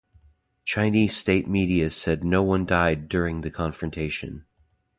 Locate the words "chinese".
0.65-1.15